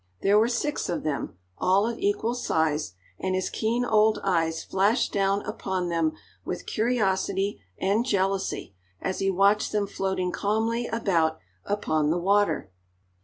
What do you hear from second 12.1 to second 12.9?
water.